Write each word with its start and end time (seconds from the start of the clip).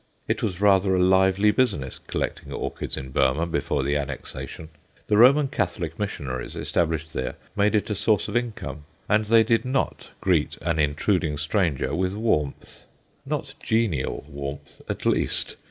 It 0.27 0.41
was 0.41 0.59
rather 0.59 0.95
a 0.95 0.99
lively 1.03 1.51
business 1.51 1.99
collecting 1.99 2.51
orchids 2.51 2.97
in 2.97 3.11
Burmah 3.11 3.45
before 3.45 3.83
the 3.83 3.95
annexation. 3.97 4.69
The 5.05 5.15
Roman 5.17 5.47
Catholic 5.47 5.99
missionaries 5.99 6.55
established 6.55 7.13
there 7.13 7.35
made 7.55 7.75
it 7.75 7.87
a 7.91 7.93
source 7.93 8.27
of 8.27 8.35
income, 8.35 8.85
and 9.07 9.25
they 9.25 9.43
did 9.43 9.63
not 9.63 10.09
greet 10.19 10.57
an 10.63 10.79
intruding 10.79 11.37
stranger 11.37 11.93
with 11.93 12.13
warmth 12.13 12.85
not 13.27 13.53
genial 13.61 14.25
warmth, 14.27 14.81
at 14.89 15.05
least. 15.05 15.55